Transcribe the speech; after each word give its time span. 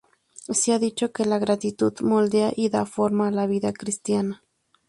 Se 0.49 0.73
ha 0.73 0.79
dicho 0.79 1.11
que 1.11 1.25
la 1.25 1.37
gratitud 1.37 1.99
moldea 1.99 2.51
y 2.55 2.69
da 2.69 2.87
forma 2.87 3.27
a 3.27 3.31
la 3.39 3.45
vida 3.45 3.71
cristiana. 3.71 4.43